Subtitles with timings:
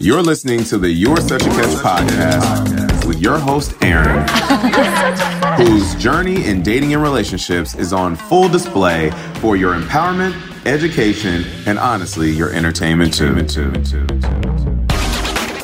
[0.00, 4.24] You're listening to the You're Such a Catch podcast with your host, Erin,
[5.56, 11.80] whose journey in dating and relationships is on full display for your empowerment, education, and
[11.80, 13.34] honestly, your entertainment too.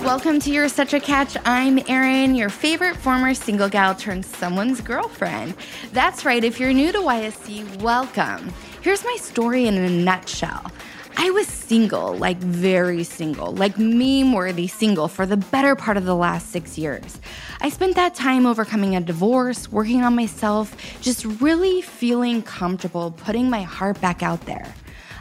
[0.03, 1.37] Welcome to You're Such a Catch.
[1.45, 5.55] I'm Erin, your favorite former single gal turned someone's girlfriend.
[5.93, 8.53] That's right, if you're new to YSC, welcome.
[8.83, 10.73] Here's my story in a nutshell.
[11.17, 16.05] I was single, like very single, like meme worthy single for the better part of
[16.05, 17.21] the last six years.
[17.61, 23.49] I spent that time overcoming a divorce, working on myself, just really feeling comfortable putting
[23.49, 24.75] my heart back out there.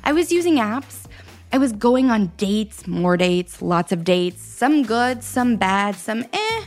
[0.04, 1.06] I was using apps.
[1.52, 6.26] I was going on dates, more dates, lots of dates, some good, some bad, some
[6.34, 6.66] eh.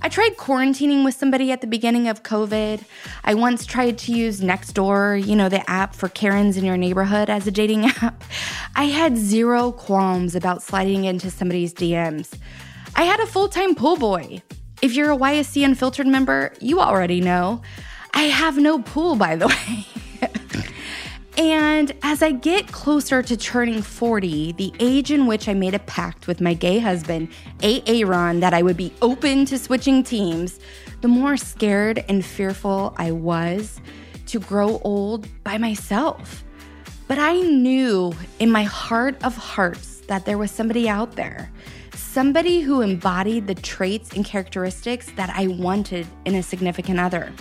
[0.00, 2.84] I tried quarantining with somebody at the beginning of COVID.
[3.24, 7.28] I once tried to use Nextdoor, you know, the app for Karens in your neighborhood,
[7.28, 8.17] as a dating app.
[8.78, 12.38] I had zero qualms about sliding into somebody's DMs.
[12.94, 14.40] I had a full time pool boy.
[14.80, 17.60] If you're a YSC Unfiltered member, you already know.
[18.14, 19.48] I have no pool, by the
[20.22, 20.30] way.
[21.36, 25.80] And as I get closer to turning 40, the age in which I made a
[25.80, 30.60] pact with my gay husband, Aaron, that I would be open to switching teams,
[31.00, 33.80] the more scared and fearful I was
[34.26, 36.44] to grow old by myself.
[37.08, 41.50] But I knew in my heart of hearts that there was somebody out there,
[41.94, 47.32] somebody who embodied the traits and characteristics that I wanted in a significant other.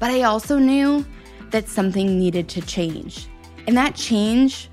[0.00, 1.04] But I also knew
[1.50, 3.28] that something needed to change.
[3.66, 4.70] And that change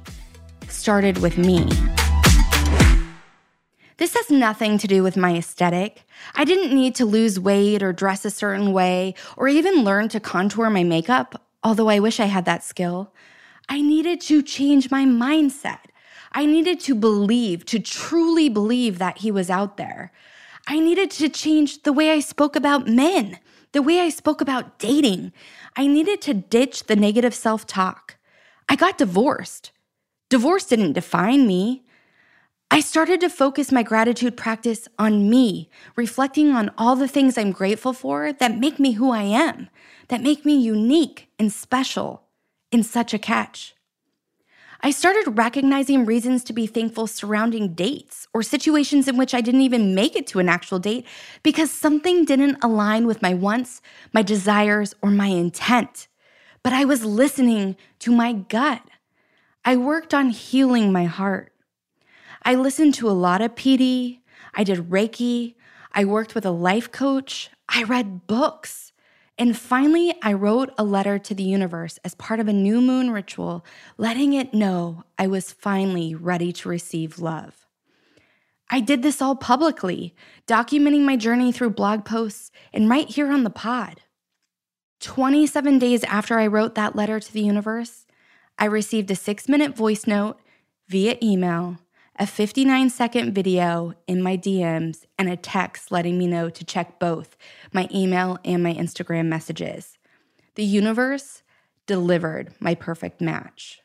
[0.70, 1.68] started with me.
[3.98, 6.06] This has nothing to do with my aesthetic.
[6.36, 10.22] I didn't need to lose weight or dress a certain way or even learn to
[10.22, 13.14] contour my makeup, although I wish I had that skill.
[13.72, 15.86] I needed to change my mindset.
[16.34, 20.12] I needed to believe, to truly believe that he was out there.
[20.68, 23.40] I needed to change the way I spoke about men,
[23.72, 25.32] the way I spoke about dating.
[25.78, 28.18] I needed to ditch the negative self talk.
[28.68, 29.72] I got divorced.
[30.28, 31.86] Divorce didn't define me.
[32.70, 37.54] I started to focus my gratitude practice on me, reflecting on all the things I'm
[37.54, 39.70] grateful for that make me who I am,
[40.10, 42.24] that make me unique and special
[42.72, 43.76] in such a catch.
[44.84, 49.62] I started recognizing reasons to be thankful surrounding dates or situations in which I didn't
[49.62, 51.06] even make it to an actual date
[51.44, 53.82] because something didn't align with my wants,
[54.12, 56.08] my desires, or my intent.
[56.64, 58.82] But I was listening to my gut.
[59.64, 61.54] I worked on healing my heart.
[62.44, 64.22] I listened to a lot of PD.
[64.56, 65.54] I did Reiki.
[65.94, 67.52] I worked with a life coach.
[67.70, 68.91] I read books.
[69.38, 73.12] And finally, I wrote a letter to the universe as part of a new moon
[73.12, 73.66] ritual,
[73.98, 77.66] letting it know I was finally ready to receive love.
[78.70, 80.16] I did this all publicly,
[80.48, 84.02] documenting my journey through blog posts and right here on the pod.
[85.02, 88.06] 27 days after I wrote that letter to the universe,
[88.58, 90.40] I received a six minute voice note
[90.88, 91.80] via email
[92.22, 97.00] a 59 second video in my DMs, and a text letting me know to check
[97.00, 97.36] both
[97.74, 99.98] my email and my Instagram messages.
[100.54, 101.42] The universe
[101.88, 103.80] delivered my perfect match.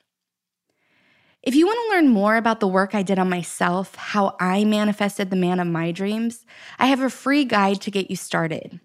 [1.42, 4.64] If you want to learn more about the work I did on myself, how I
[4.64, 6.44] manifested the man of my dreams,
[6.78, 8.80] I have a free guide to get you started.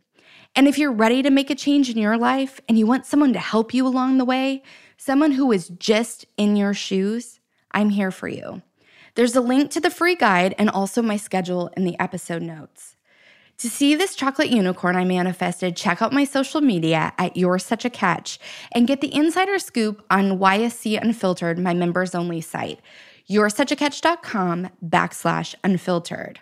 [0.56, 3.34] And if you're ready to make a change in your life and you want someone
[3.34, 4.64] to help you along the way,
[4.96, 7.42] someone who is just in your shoes,
[7.74, 8.62] I'm here for you.
[9.16, 12.96] There's a link to the free guide and also my schedule in the episode notes.
[13.58, 17.86] To see this chocolate unicorn I manifested, check out my social media at You're Such
[17.86, 18.40] a Catch
[18.72, 22.80] and get the insider scoop on YSC Unfiltered, my members only site.
[23.28, 26.40] You'reSuchACatch.com backslash unfiltered.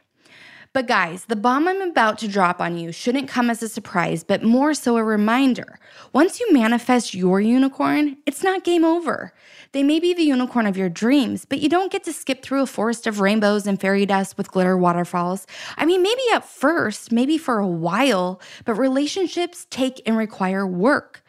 [0.71, 4.23] But guys, the bomb I'm about to drop on you shouldn't come as a surprise,
[4.23, 5.79] but more so a reminder.
[6.13, 9.33] Once you manifest your unicorn, it's not game over.
[9.71, 12.61] They may be the unicorn of your dreams, but you don't get to skip through
[12.61, 15.47] a forest of rainbows and fairy dust with glitter waterfalls.
[15.75, 21.23] I mean, maybe at first, maybe for a while, but relationships take and require work,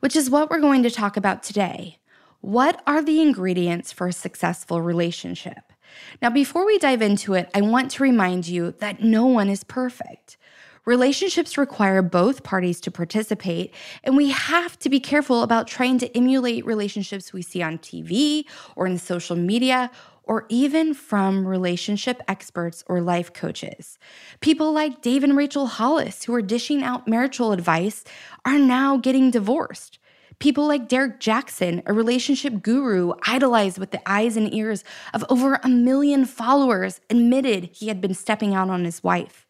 [0.00, 1.98] which is what we're going to talk about today.
[2.42, 5.73] What are the ingredients for a successful relationship?
[6.22, 9.64] Now, before we dive into it, I want to remind you that no one is
[9.64, 10.36] perfect.
[10.84, 16.16] Relationships require both parties to participate, and we have to be careful about trying to
[16.16, 18.44] emulate relationships we see on TV
[18.76, 19.90] or in social media
[20.24, 23.98] or even from relationship experts or life coaches.
[24.40, 28.04] People like Dave and Rachel Hollis, who are dishing out marital advice,
[28.44, 29.98] are now getting divorced
[30.38, 35.60] People like Derrick Jaxn, a relationship guru idolized with the eyes and ears of over
[35.62, 39.46] a million followers, admitted he had been stepping out on his wife.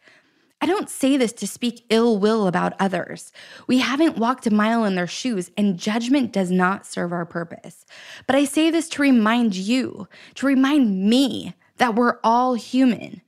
[0.60, 3.32] I don't say this to speak ill will about others.
[3.66, 7.84] We haven't walked a mile in their shoes, and judgment does not serve our purpose.
[8.26, 13.20] But I say this to remind you, to remind me that we're all human.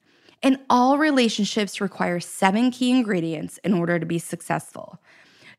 [0.43, 4.99] And all relationships require seven key ingredients in order to be successful.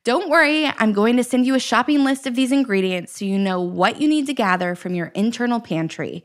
[0.07, 3.37] Don't worry, I'm going to send you a shopping list of these ingredients so you
[3.37, 6.23] know what you need to gather from your internal pantry.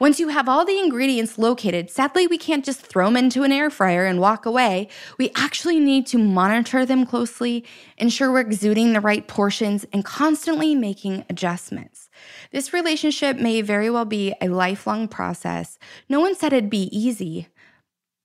[0.00, 3.52] Once you have all the ingredients located, sadly, we can't just throw them into an
[3.52, 4.88] air fryer and walk away.
[5.16, 7.64] We actually need to monitor them closely,
[7.98, 12.10] ensure we're exuding the right portions, and constantly making adjustments.
[12.50, 15.78] This relationship may very well be a lifelong process.
[16.08, 17.46] No one said it'd be easy,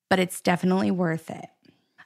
[0.10, 1.46] but it's definitely worth it.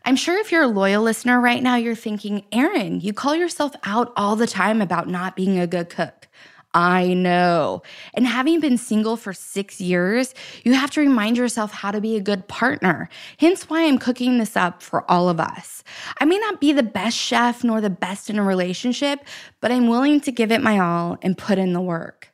[0.10, 3.76] I'm sure if you're a loyal listener right now, you're thinking, Erin, you call yourself
[3.84, 6.28] out all the time about not being a good cook.
[6.74, 7.84] I know.
[8.16, 10.34] And having been single for six years,
[10.64, 13.08] you have to remind yourself how to be a good partner.
[13.38, 15.84] Hence why I'm cooking this up for all of us.
[16.20, 19.20] I may not be the best chef nor the best in a relationship,
[19.62, 22.34] but I'm willing to give it my all and put in the work.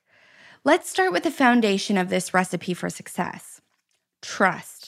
[0.63, 3.59] Let's start with the foundation of this recipe for success
[4.21, 4.84] trust.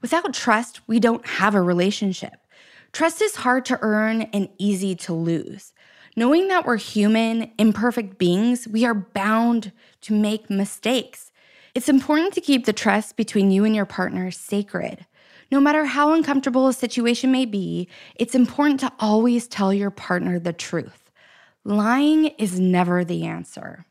[0.00, 2.46] Without trust, we don't have a relationship.
[2.92, 5.72] Trust is hard to earn and easy to lose.
[6.16, 11.30] Knowing that we're human, imperfect beings, we are bound to make mistakes.
[11.74, 15.06] It's important to keep the trust between you and your partner sacred.
[15.50, 20.38] No matter how uncomfortable a situation may be, it's important to always tell your partner
[20.38, 21.10] the truth.
[21.64, 23.86] Lying is never the answer.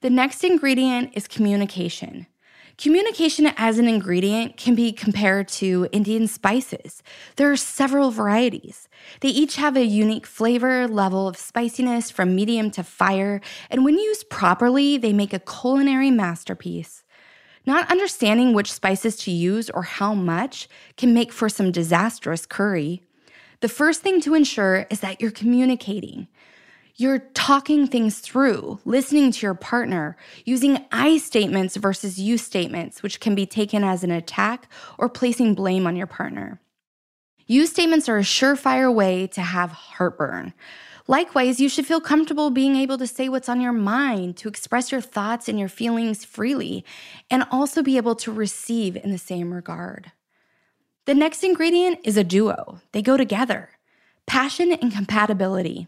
[0.00, 2.26] The next ingredient is communication.
[2.76, 7.04] Communication as an ingredient can be compared to Indian spices.
[7.36, 8.88] There are several varieties.
[9.20, 13.40] They each have a unique flavor, level of spiciness from medium to fire,
[13.70, 17.04] and when used properly, they make a culinary masterpiece.
[17.64, 23.04] Not understanding which spices to use or how much can make for some disastrous curry.
[23.60, 26.26] The first thing to ensure is that you're communicating.
[26.96, 33.18] You're talking things through, listening to your partner, using I statements versus you statements, which
[33.18, 36.60] can be taken as an attack or placing blame on your partner.
[37.46, 40.54] You statements are a surefire way to have heartburn.
[41.08, 44.92] Likewise, you should feel comfortable being able to say what's on your mind, to express
[44.92, 46.84] your thoughts and your feelings freely,
[47.28, 50.12] and also be able to receive in the same regard.
[51.06, 53.70] The next ingredient is a duo, they go together
[54.26, 55.86] passion and compatibility.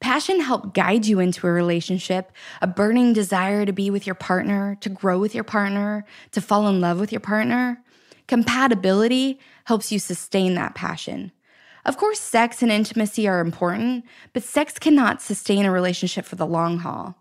[0.00, 4.76] Passion helped guide you into a relationship, a burning desire to be with your partner,
[4.80, 7.82] to grow with your partner, to fall in love with your partner.
[8.26, 11.32] Compatibility helps you sustain that passion.
[11.84, 16.46] Of course, sex and intimacy are important, but sex cannot sustain a relationship for the
[16.46, 17.16] long haul.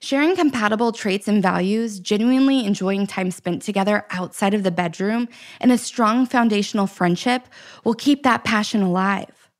[0.00, 5.28] Sharing compatible traits and values, genuinely enjoying time spent together outside of the bedroom,
[5.60, 7.46] and a strong foundational friendship
[7.84, 9.50] will keep that passion alive.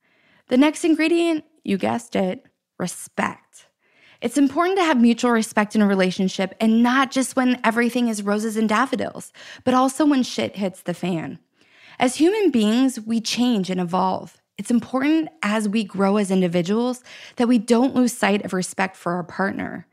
[0.49, 2.47] The next ingredient, you guessed it,
[2.81, 3.67] respect.
[4.21, 8.23] It's important to have mutual respect in a relationship and not just when everything is
[8.23, 9.33] roses and daffodils,
[9.65, 11.39] but also when shit hits the fan.
[11.99, 14.37] As human beings, we change and evolve.
[14.59, 17.03] It's important as we grow as individuals
[17.37, 19.87] that we don't lose sight of respect for our partner.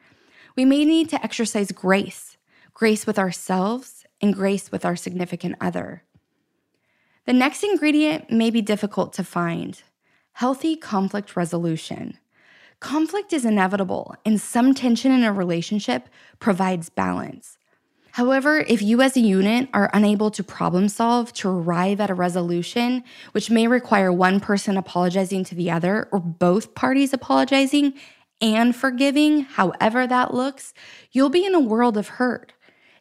[0.57, 2.37] We may need to exercise grace,
[2.73, 6.03] grace with ourselves, and grace with our significant other.
[7.25, 9.81] The next ingredient may be difficult to find
[10.33, 12.17] healthy conflict resolution.
[12.79, 16.07] Conflict is inevitable, and some tension in a relationship
[16.39, 17.57] provides balance.
[18.11, 22.15] However, if you as a unit are unable to problem solve to arrive at a
[22.15, 27.93] resolution, which may require one person apologizing to the other or both parties apologizing
[28.41, 30.75] and forgiving, however that looks,
[31.11, 32.53] you'll be in a world of hurt.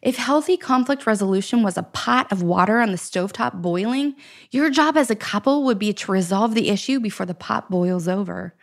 [0.02, 4.14] If healthy conflict resolution was a pot of water on the stovetop boiling,
[4.50, 8.06] your job as a couple would be to resolve the issue before the pot boils
[8.06, 8.54] over.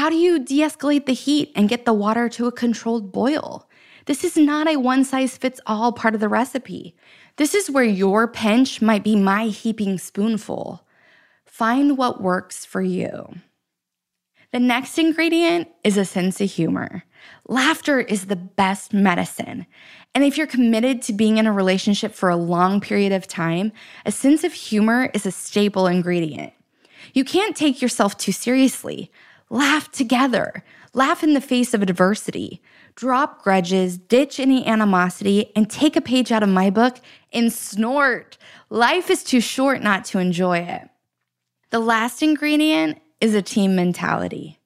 [0.00, 3.68] How do you de escalate the heat and get the water to a controlled boil?
[4.06, 6.96] This is not a one size fits all part of the recipe.
[7.36, 10.86] This is where your pinch might be my heaping spoonful.
[11.44, 13.34] Find what works for you.
[14.52, 17.04] The next ingredient is a sense of humor.
[17.46, 19.66] Laughter is the best medicine.
[20.14, 23.70] And if you're committed to being in a relationship for a long period of time,
[24.06, 26.54] a sense of humor is a staple ingredient.
[27.12, 29.10] You can't take yourself too seriously.
[29.50, 30.62] Laugh together.
[30.94, 32.62] Laugh in the face of adversity.
[32.94, 36.98] Drop grudges, ditch any animosity, and take a page out of my book
[37.32, 38.38] and snort.
[38.70, 40.88] Life is too short not to enjoy it.
[41.70, 44.58] The last ingredient is a team mentality.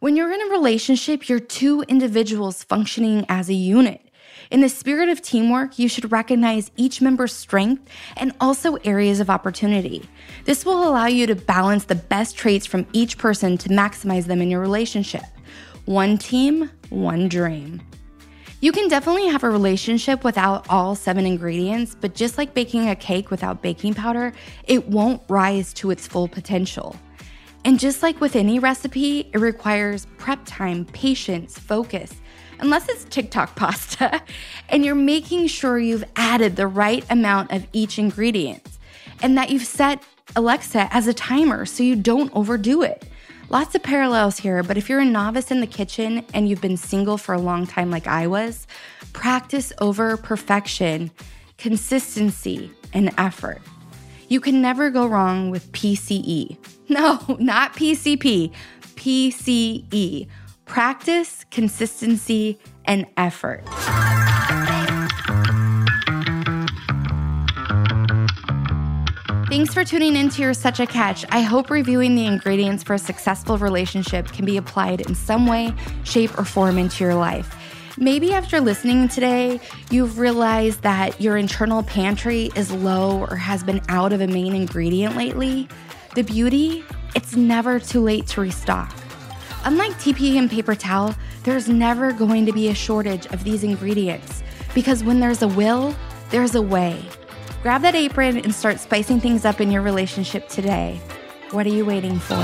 [0.00, 4.10] When you're in a relationship, you're two individuals functioning as a unit.
[4.52, 9.30] In the spirit of teamwork, you should recognize each member's strength and also areas of
[9.30, 10.06] opportunity.
[10.44, 14.42] This will allow you to balance the best traits from each person to maximize them
[14.42, 15.22] in your relationship.
[15.86, 17.80] One team, one dream.
[18.60, 22.94] You can definitely have a relationship without all seven ingredients, but just like baking a
[22.94, 26.94] cake without baking powder, it won't rise to its full potential.
[27.64, 32.12] And just like with any recipe, it requires prep time, patience, focus,
[32.60, 34.22] unless it's TikTok pasta,
[34.68, 38.66] and you're making sure you've added the right amount of each ingredient
[39.22, 40.02] and that you've set
[40.36, 43.04] Alexa as a timer so you don't overdo it.
[43.48, 46.76] Lots of parallels here, but if you're a novice in the kitchen and you've been
[46.76, 48.66] single for a long time, like I was,
[49.12, 51.10] practice over perfection,
[51.58, 53.60] consistency, and effort.
[54.28, 56.56] You can never go wrong with PCE.
[56.88, 58.52] No, not PCP,
[58.96, 60.28] PCE
[60.72, 63.62] practice, consistency, and effort.
[69.50, 71.26] Thanks for tuning in to You're Such a Catch.
[71.28, 75.74] I hope reviewing the ingredients for a successful relationship can be applied in some way,
[76.04, 77.54] shape, or form into your life.
[77.98, 79.60] Maybe after listening today,
[79.90, 84.54] you've realized that your internal pantry is low or has been out of a main
[84.54, 85.68] ingredient lately.
[86.14, 86.82] The beauty,
[87.14, 89.01] it's never too late to restock.
[89.64, 91.14] Unlike TP and paper towel,
[91.44, 94.42] there's never going to be a shortage of these ingredients
[94.74, 95.94] because when there's a will,
[96.30, 97.00] there's a way.
[97.62, 101.00] Grab that apron and start spicing things up in your relationship today.
[101.52, 102.42] What are you waiting for?